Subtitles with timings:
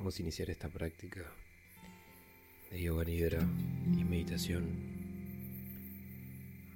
[0.00, 1.20] Vamos a iniciar esta práctica
[2.70, 3.46] de yoga nidra
[3.98, 4.64] y meditación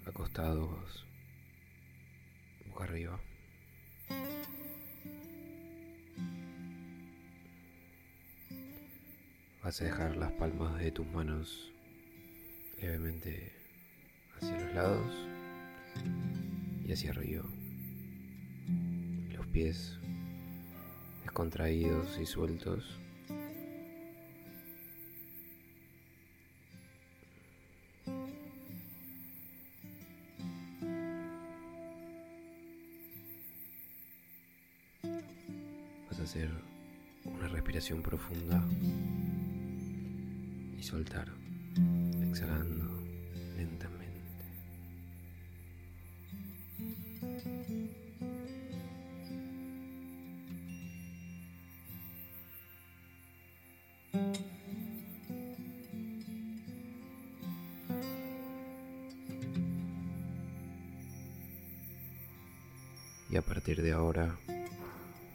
[0.05, 1.07] acostados
[2.69, 3.19] boca arriba.
[9.63, 11.73] Vas a dejar las palmas de tus manos
[12.79, 13.55] levemente
[14.37, 15.15] hacia los lados
[16.87, 17.45] y hacia arriba.
[19.35, 19.99] Los pies
[21.23, 23.01] descontraídos y sueltos.
[37.93, 38.65] Profunda
[40.79, 41.29] y soltar,
[42.23, 43.03] exhalando
[43.59, 44.15] lentamente.
[63.29, 64.39] Y a partir de ahora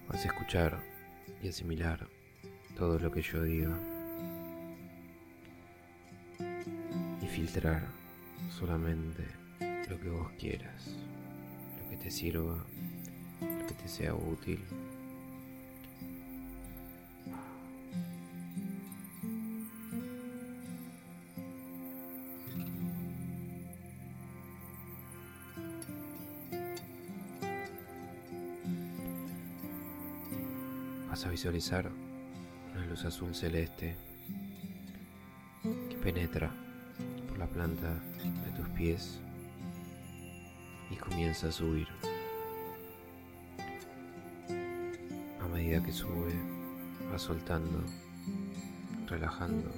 [0.07, 0.81] vas a escuchar
[1.43, 2.18] y asimilar
[2.79, 3.77] todo lo que yo diga
[7.21, 7.89] y filtrar
[8.49, 9.25] solamente
[9.89, 10.95] lo que vos quieras,
[11.83, 12.65] lo que te sirva,
[13.41, 14.63] lo que te sea útil.
[31.09, 31.91] Vas a visualizar
[32.89, 33.95] luz azul celeste
[35.89, 36.51] que penetra
[37.27, 37.93] por la planta
[38.45, 39.19] de tus pies
[40.89, 41.87] y comienza a subir.
[45.39, 46.33] A medida que sube,
[47.13, 47.83] va soltando,
[49.07, 49.71] relajando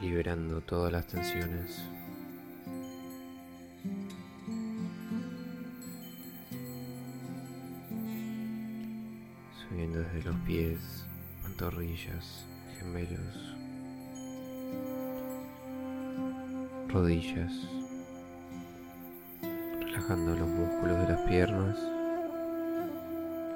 [0.00, 1.82] liberando todas las tensiones.
[10.50, 11.06] Pies,
[11.44, 12.44] pantorrillas,
[12.76, 13.54] gemelos,
[16.88, 17.52] rodillas,
[19.78, 21.78] relajando los músculos de las piernas,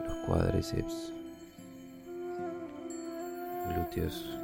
[0.06, 1.12] los cuádriceps,
[3.71, 4.38] glúteos,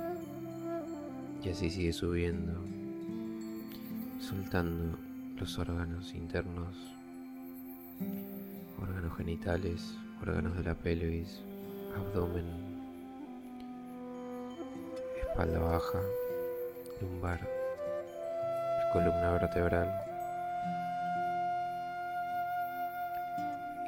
[1.44, 2.64] y así sigue subiendo,
[4.18, 4.98] soltando
[5.36, 6.76] los órganos internos,
[8.82, 11.44] órganos genitales, órganos de la pelvis,
[11.97, 12.47] abdomen,
[15.21, 16.01] espalda baja,
[17.01, 17.41] lumbar,
[18.92, 20.07] columna vertebral.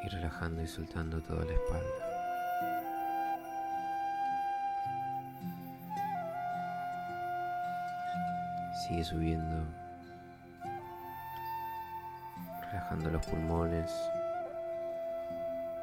[0.05, 2.13] Y relajando y soltando toda la espalda.
[8.89, 9.65] Sigue subiendo,
[12.63, 13.93] relajando los pulmones,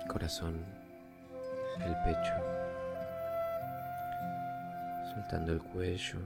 [0.07, 0.78] corazón,
[1.77, 2.33] el pecho,
[5.13, 6.19] soltando el cuello,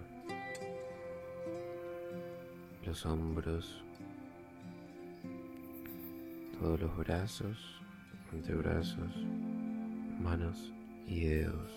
[2.85, 3.83] los hombros,
[6.59, 7.81] todos los brazos,
[8.31, 9.15] antebrazos,
[10.21, 10.71] manos
[11.07, 11.71] y dedos.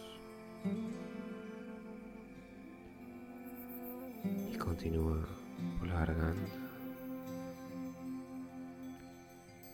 [4.52, 5.26] Y continúa
[5.78, 6.52] por la garganta,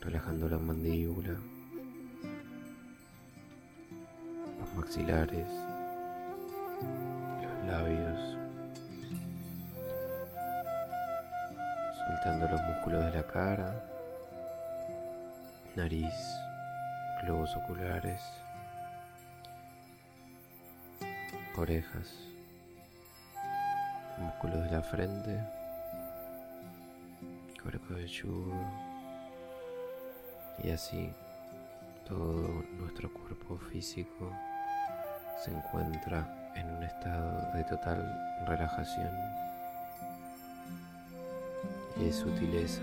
[0.00, 1.37] relajando la mandíbula,
[4.93, 5.49] maxilares,
[7.41, 8.37] los labios.
[11.97, 13.85] soltando los músculos de la cara,
[15.77, 16.12] nariz,
[17.23, 18.21] globos oculares,
[21.56, 22.15] orejas,
[24.19, 25.41] músculos de la frente,
[27.62, 28.53] cuero cabelludo
[30.62, 31.11] y así
[32.06, 34.31] todo nuestro cuerpo físico
[35.44, 36.25] se encuentra
[36.55, 37.99] en un estado de total
[38.47, 39.11] relajación
[41.97, 42.83] y sutileza.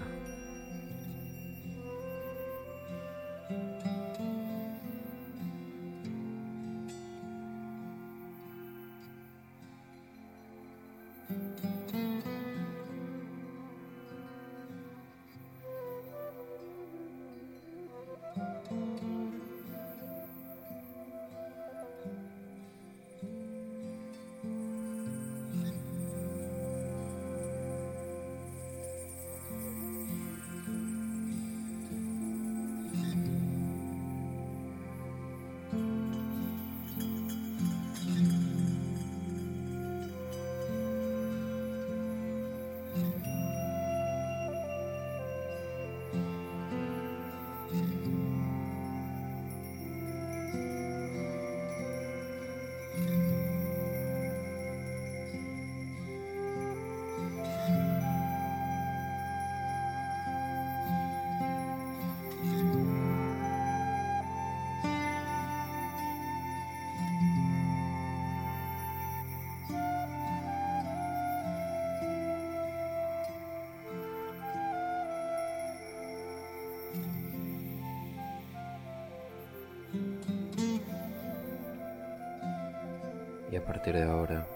[83.69, 84.48] Partir de ahora,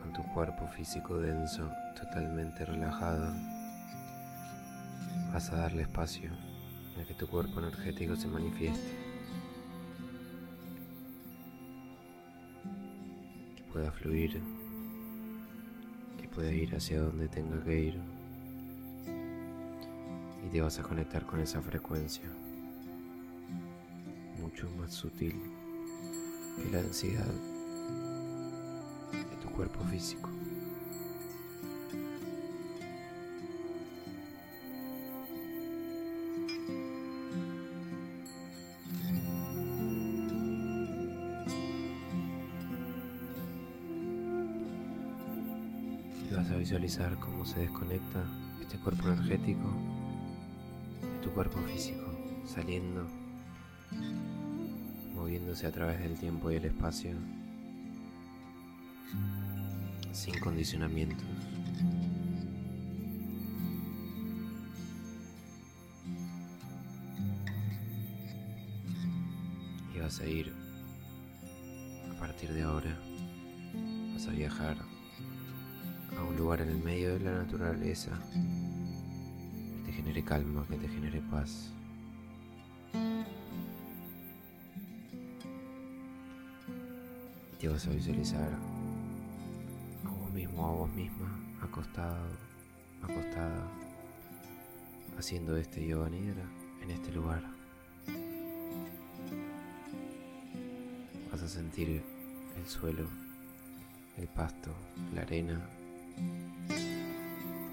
[0.00, 1.68] con tu cuerpo físico denso,
[1.98, 3.34] totalmente relajado,
[5.32, 6.30] vas a darle espacio
[6.96, 8.96] a que tu cuerpo energético se manifieste.
[13.56, 14.40] Que pueda fluir,
[16.20, 18.00] que pueda ir hacia donde tenga que ir.
[20.46, 22.30] Y te vas a conectar con esa frecuencia,
[24.40, 25.34] mucho más sutil
[26.62, 27.51] que la densidad
[29.62, 30.28] cuerpo físico.
[46.28, 48.24] Y vas a visualizar cómo se desconecta
[48.60, 49.70] este cuerpo energético
[51.02, 52.02] de tu cuerpo físico,
[52.46, 53.06] saliendo,
[55.14, 57.12] moviéndose a través del tiempo y el espacio
[60.12, 61.26] sin condicionamientos.
[69.94, 70.52] Y vas a ir,
[72.10, 72.98] a partir de ahora,
[74.12, 74.76] vas a viajar
[76.16, 78.10] a un lugar en el medio de la naturaleza
[79.76, 81.72] que te genere calma, que te genere paz.
[87.54, 88.71] Y te vas a visualizar
[90.66, 91.28] a vos misma,
[91.60, 92.28] acostado,
[93.02, 93.68] acostada,
[95.18, 96.44] haciendo este yoga nidra
[96.82, 97.42] en este lugar.
[101.30, 102.02] Vas a sentir
[102.56, 103.06] el suelo,
[104.16, 104.72] el pasto,
[105.14, 105.60] la arena,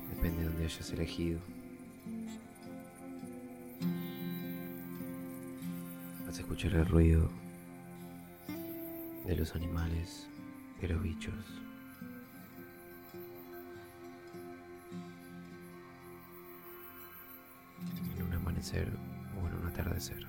[0.10, 1.39] depende de donde hayas elegido.
[6.25, 7.29] Vas a escuchar el ruido
[9.25, 10.27] de los animales,
[10.81, 11.68] de los bichos.
[18.77, 20.25] O en un atardecer.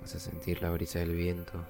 [0.00, 1.64] Vas a sentir la brisa del viento.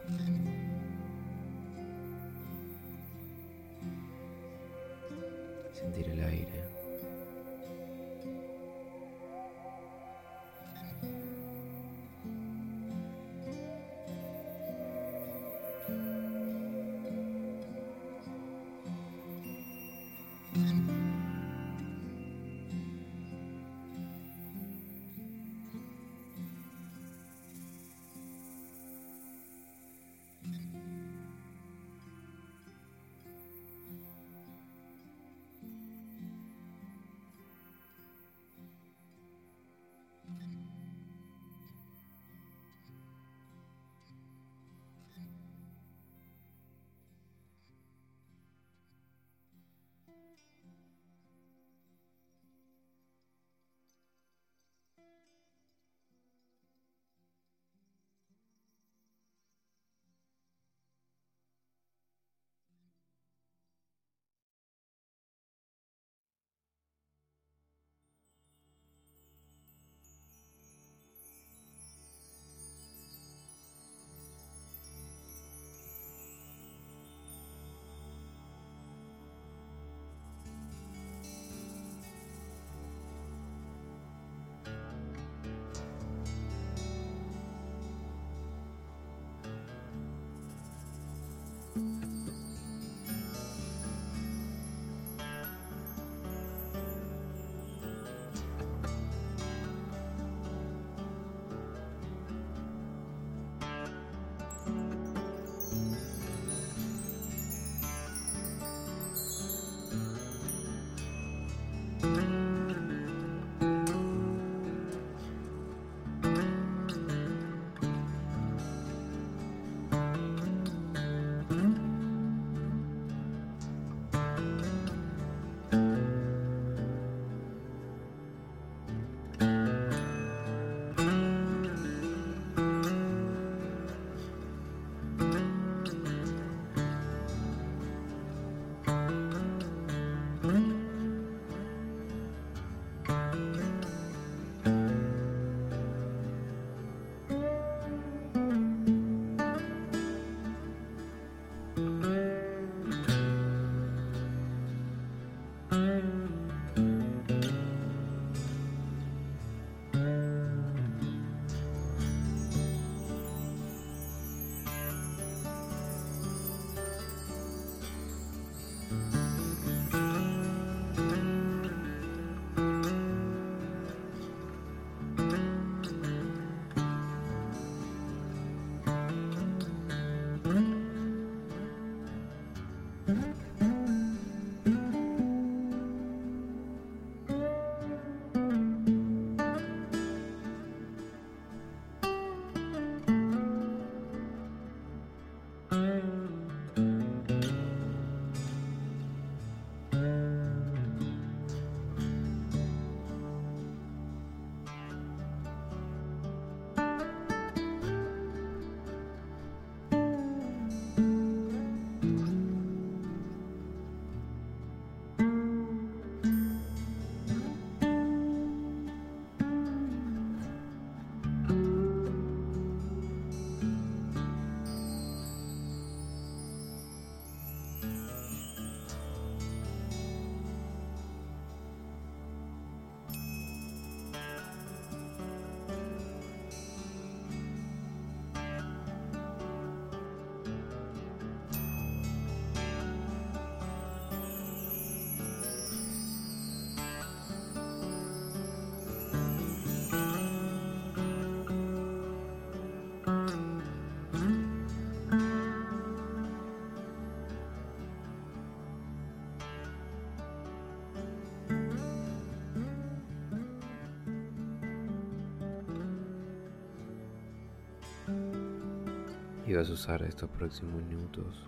[269.54, 271.46] Vas a usar estos próximos minutos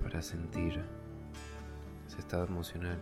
[0.00, 0.80] para sentir
[2.06, 2.96] ese estado emocional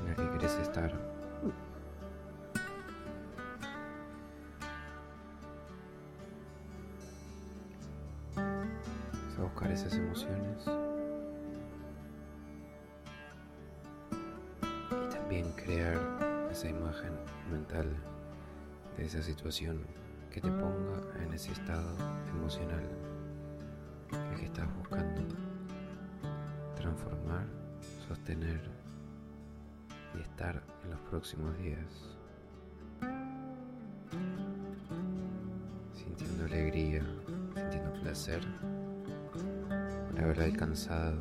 [0.00, 0.92] en el que quieres estar.
[8.36, 10.64] Vas a buscar esas emociones.
[14.92, 15.98] Y también crear
[16.50, 17.12] esa imagen
[17.50, 17.86] mental
[19.00, 19.80] esa situación
[20.30, 21.96] que te ponga en ese estado
[22.30, 22.86] emocional
[24.12, 25.22] el que estás buscando
[26.76, 27.46] transformar,
[28.08, 28.60] sostener
[30.16, 32.16] y estar en los próximos días.
[35.92, 37.04] Sintiendo alegría,
[37.54, 38.40] sintiendo placer
[40.10, 41.18] por haber alcanzado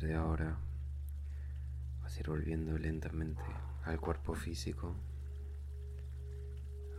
[0.00, 0.56] de ahora
[2.02, 3.42] vas a ir volviendo lentamente
[3.84, 4.94] al cuerpo físico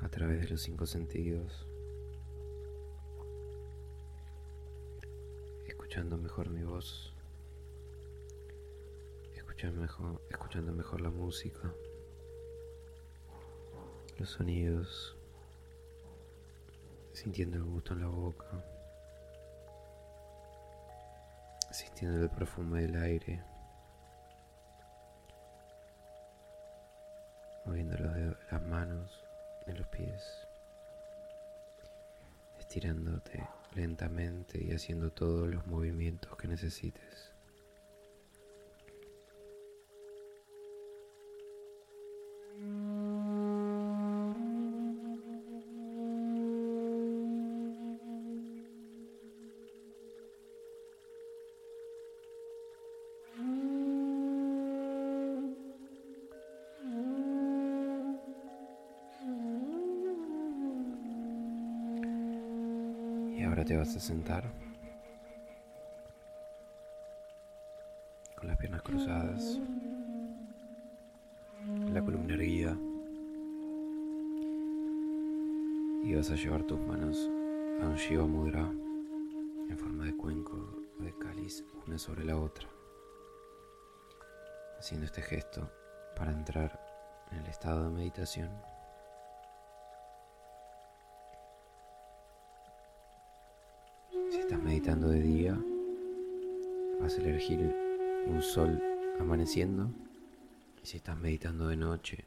[0.01, 1.65] a través de los cinco sentidos,
[5.65, 7.13] escuchando mejor mi voz,
[9.34, 11.73] escuchando mejor, escuchando mejor la música,
[14.17, 15.15] los sonidos,
[17.13, 18.79] sintiendo el gusto en la boca,
[21.99, 23.43] sintiendo el perfume del aire,
[27.65, 29.25] moviendo las manos
[29.67, 30.47] en los pies,
[32.57, 37.33] estirándote lentamente y haciendo todos los movimientos que necesites.
[63.99, 64.43] Y ahora te vas a sentar
[68.38, 69.59] con las piernas cruzadas,
[71.91, 72.77] la columna erguida
[76.03, 77.29] y vas a llevar tus manos
[77.81, 78.62] a un Shiva Mudra
[79.69, 80.55] en forma de cuenco
[80.97, 82.69] o de cáliz una sobre la otra,
[84.79, 85.69] haciendo este gesto
[86.15, 86.79] para entrar
[87.31, 88.49] en el estado de meditación.
[94.49, 95.63] Estás meditando de día,
[96.99, 97.71] vas a elegir
[98.25, 98.81] un sol
[99.19, 99.91] amaneciendo.
[100.81, 102.25] Y si estás meditando de noche,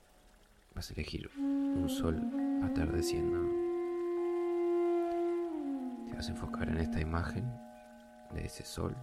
[0.73, 2.23] vas a elegir un sol
[2.63, 3.41] atardeciendo.
[6.07, 7.45] Te vas a enfocar en esta imagen
[8.33, 8.95] de ese sol.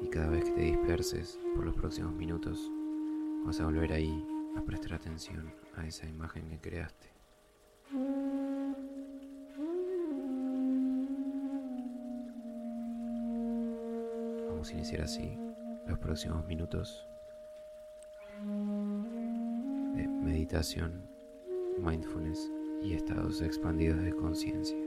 [0.00, 2.70] Y cada vez que te disperses por los próximos minutos,
[3.44, 4.24] vas a volver ahí
[4.56, 7.15] a prestar atención a esa imagen que creaste.
[14.56, 15.38] Vamos a iniciar así
[15.86, 17.06] los próximos minutos
[19.94, 21.06] de meditación,
[21.78, 24.85] mindfulness y estados expandidos de conciencia.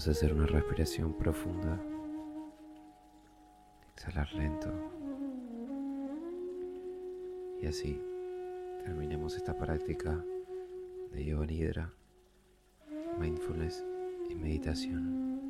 [0.00, 1.78] Vas a hacer una respiración profunda.
[3.92, 4.72] Exhalar lento.
[7.60, 8.00] Y así
[8.82, 10.24] terminemos esta práctica
[11.12, 11.92] de yoga nidra,
[13.18, 13.84] mindfulness
[14.30, 15.49] y meditación.